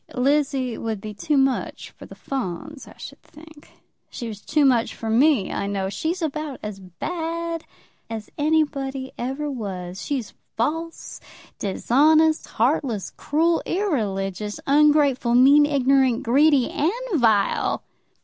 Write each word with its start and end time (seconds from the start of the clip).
"Lizzie 0.15 0.79
would 0.79 0.99
be 0.99 1.13
too 1.13 1.37
much 1.37 1.91
for 1.91 2.07
the 2.07 2.15
Fawns, 2.15 2.87
I 2.87 2.97
should 2.97 3.21
think. 3.21 3.69
She 4.09 4.27
was 4.27 4.41
too 4.41 4.65
much 4.65 4.95
for 4.95 5.11
me, 5.11 5.51
I 5.51 5.67
know. 5.67 5.89
She's 5.89 6.23
about 6.23 6.59
as 6.63 6.79
bad 6.79 7.65
as 8.09 8.31
anybody 8.35 9.11
ever 9.19 9.47
was. 9.51 10.03
She's 10.03 10.33
false, 10.57 11.19
dishonest, 11.59 12.47
heartless, 12.47 13.11
cruel, 13.11 13.61
irreligious, 13.67 14.59
ungrateful, 14.65 15.35
mean, 15.35 15.67
ignorant, 15.67 16.23
greedy, 16.23 16.71
and 16.71 16.91
vile!" 17.21 17.83